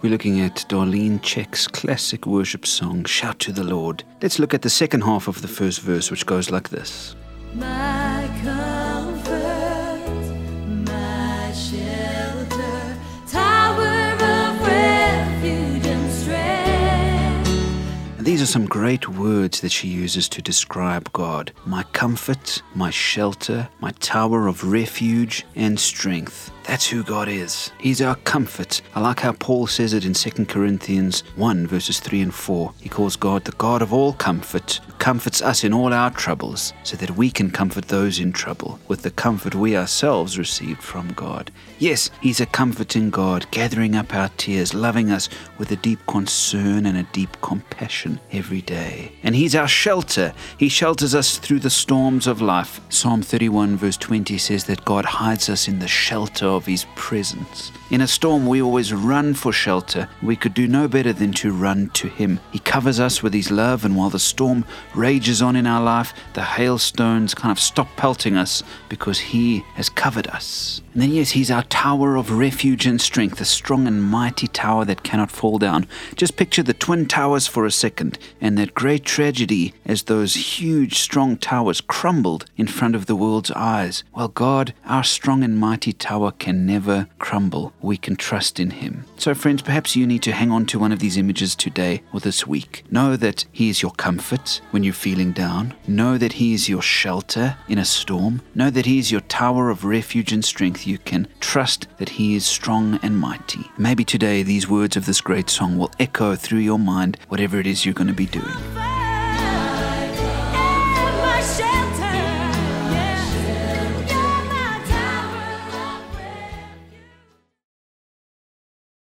We're 0.00 0.10
looking 0.10 0.40
at 0.40 0.64
Darlene 0.68 1.18
Zschech's 1.18 1.66
classic 1.66 2.24
worship 2.24 2.64
song, 2.64 3.04
Shout 3.04 3.40
to 3.40 3.50
the 3.50 3.64
Lord. 3.64 4.04
Let's 4.22 4.38
look 4.38 4.54
at 4.54 4.62
the 4.62 4.70
second 4.70 5.00
half 5.00 5.26
of 5.26 5.42
the 5.42 5.48
first 5.48 5.80
verse, 5.80 6.08
which 6.08 6.24
goes 6.24 6.52
like 6.52 6.68
this. 6.68 7.16
My 7.52 8.30
comfort, 8.44 9.34
my 10.86 11.52
shelter, 11.52 12.96
tower 13.26 14.14
of 14.14 14.60
refuge 14.60 15.86
and 15.86 16.12
strength. 16.12 17.48
These 18.24 18.40
are 18.40 18.46
some 18.46 18.66
great 18.66 19.08
words 19.08 19.60
that 19.62 19.72
she 19.72 19.88
uses 19.88 20.28
to 20.28 20.40
describe 20.40 21.12
God 21.12 21.50
my 21.66 21.82
comfort, 21.82 22.62
my 22.76 22.90
shelter, 22.90 23.68
my 23.80 23.90
tower 23.98 24.46
of 24.46 24.62
refuge 24.62 25.44
and 25.56 25.80
strength. 25.80 26.52
That's 26.68 26.86
who 26.86 27.02
God 27.02 27.28
is. 27.28 27.72
He's 27.80 28.02
our 28.02 28.14
comfort. 28.14 28.82
I 28.94 29.00
like 29.00 29.20
how 29.20 29.32
Paul 29.32 29.66
says 29.66 29.94
it 29.94 30.04
in 30.04 30.12
2 30.12 30.44
Corinthians 30.44 31.22
1, 31.36 31.66
verses 31.66 31.98
3 31.98 32.20
and 32.20 32.34
4. 32.34 32.74
He 32.78 32.90
calls 32.90 33.16
God 33.16 33.46
the 33.46 33.52
God 33.52 33.80
of 33.80 33.94
all 33.94 34.12
comfort, 34.12 34.82
who 34.86 34.92
comforts 34.98 35.40
us 35.40 35.64
in 35.64 35.72
all 35.72 35.94
our 35.94 36.10
troubles, 36.10 36.74
so 36.82 36.98
that 36.98 37.12
we 37.12 37.30
can 37.30 37.50
comfort 37.50 37.88
those 37.88 38.20
in 38.20 38.34
trouble 38.34 38.78
with 38.86 39.00
the 39.00 39.10
comfort 39.10 39.54
we 39.54 39.78
ourselves 39.78 40.38
received 40.38 40.82
from 40.82 41.08
God. 41.14 41.50
Yes, 41.78 42.10
He's 42.20 42.38
a 42.38 42.44
comforting 42.44 43.08
God, 43.08 43.50
gathering 43.50 43.96
up 43.96 44.14
our 44.14 44.28
tears, 44.36 44.74
loving 44.74 45.10
us 45.10 45.30
with 45.56 45.72
a 45.72 45.76
deep 45.76 46.00
concern 46.06 46.84
and 46.84 46.98
a 46.98 47.08
deep 47.14 47.40
compassion 47.40 48.20
every 48.30 48.60
day. 48.60 49.12
And 49.22 49.34
He's 49.34 49.54
our 49.54 49.68
shelter. 49.68 50.34
He 50.58 50.68
shelters 50.68 51.14
us 51.14 51.38
through 51.38 51.60
the 51.60 51.70
storms 51.70 52.26
of 52.26 52.42
life. 52.42 52.82
Psalm 52.90 53.22
31, 53.22 53.78
verse 53.78 53.96
20 53.96 54.36
says 54.36 54.64
that 54.64 54.84
God 54.84 55.06
hides 55.06 55.48
us 55.48 55.66
in 55.66 55.78
the 55.78 55.88
shelter 55.88 56.57
of 56.58 56.66
His 56.66 56.84
presence. 56.96 57.70
In 57.90 58.02
a 58.02 58.06
storm, 58.06 58.46
we 58.46 58.60
always 58.60 58.92
run 58.92 59.32
for 59.32 59.50
shelter. 59.50 60.10
We 60.22 60.36
could 60.36 60.52
do 60.52 60.68
no 60.68 60.88
better 60.88 61.14
than 61.14 61.32
to 61.34 61.52
run 61.52 61.88
to 61.94 62.08
Him. 62.08 62.38
He 62.52 62.58
covers 62.58 63.00
us 63.00 63.22
with 63.22 63.32
His 63.32 63.50
love, 63.50 63.82
and 63.82 63.96
while 63.96 64.10
the 64.10 64.18
storm 64.18 64.66
rages 64.94 65.40
on 65.40 65.56
in 65.56 65.66
our 65.66 65.82
life, 65.82 66.12
the 66.34 66.42
hailstones 66.42 67.32
kind 67.32 67.50
of 67.50 67.58
stop 67.58 67.88
pelting 67.96 68.36
us 68.36 68.62
because 68.90 69.18
He 69.18 69.60
has 69.72 69.88
covered 69.88 70.26
us. 70.26 70.82
And 70.92 71.00
then, 71.00 71.12
yes, 71.12 71.30
He's 71.30 71.50
our 71.50 71.62
tower 71.62 72.16
of 72.16 72.30
refuge 72.30 72.84
and 72.84 73.00
strength, 73.00 73.40
a 73.40 73.46
strong 73.46 73.86
and 73.86 74.02
mighty 74.02 74.48
tower 74.48 74.84
that 74.84 75.02
cannot 75.02 75.30
fall 75.30 75.56
down. 75.56 75.86
Just 76.14 76.36
picture 76.36 76.62
the 76.62 76.74
Twin 76.74 77.06
Towers 77.06 77.46
for 77.46 77.64
a 77.64 77.70
second, 77.70 78.18
and 78.38 78.58
that 78.58 78.74
great 78.74 79.06
tragedy 79.06 79.72
as 79.86 80.02
those 80.02 80.58
huge, 80.58 80.98
strong 80.98 81.38
towers 81.38 81.80
crumbled 81.80 82.44
in 82.58 82.66
front 82.66 82.94
of 82.94 83.06
the 83.06 83.16
world's 83.16 83.50
eyes. 83.52 84.04
Well, 84.14 84.28
God, 84.28 84.74
our 84.84 85.04
strong 85.04 85.42
and 85.42 85.56
mighty 85.56 85.94
tower, 85.94 86.32
can 86.32 86.66
never 86.66 87.08
crumble. 87.18 87.72
We 87.80 87.96
can 87.96 88.16
trust 88.16 88.58
in 88.58 88.70
Him. 88.70 89.04
So, 89.16 89.34
friends, 89.34 89.62
perhaps 89.62 89.96
you 89.96 90.06
need 90.06 90.22
to 90.22 90.32
hang 90.32 90.50
on 90.50 90.66
to 90.66 90.78
one 90.78 90.92
of 90.92 90.98
these 90.98 91.16
images 91.16 91.54
today 91.54 92.02
or 92.12 92.20
this 92.20 92.46
week. 92.46 92.84
Know 92.90 93.16
that 93.16 93.44
He 93.52 93.68
is 93.68 93.82
your 93.82 93.92
comfort 93.92 94.60
when 94.70 94.82
you're 94.82 94.92
feeling 94.92 95.32
down. 95.32 95.74
Know 95.86 96.18
that 96.18 96.34
He 96.34 96.54
is 96.54 96.68
your 96.68 96.82
shelter 96.82 97.56
in 97.68 97.78
a 97.78 97.84
storm. 97.84 98.42
Know 98.54 98.70
that 98.70 98.86
He 98.86 98.98
is 98.98 99.12
your 99.12 99.20
tower 99.22 99.70
of 99.70 99.84
refuge 99.84 100.32
and 100.32 100.44
strength. 100.44 100.86
You 100.86 100.98
can 100.98 101.28
trust 101.40 101.86
that 101.98 102.08
He 102.10 102.34
is 102.34 102.44
strong 102.46 102.98
and 103.02 103.18
mighty. 103.18 103.70
Maybe 103.76 104.04
today 104.04 104.42
these 104.42 104.68
words 104.68 104.96
of 104.96 105.06
this 105.06 105.20
great 105.20 105.50
song 105.50 105.78
will 105.78 105.92
echo 105.98 106.34
through 106.34 106.60
your 106.60 106.78
mind, 106.78 107.18
whatever 107.28 107.58
it 107.58 107.66
is 107.66 107.84
you're 107.84 107.94
going 107.94 108.08
to 108.08 108.14
be 108.14 108.26
doing. 108.26 108.77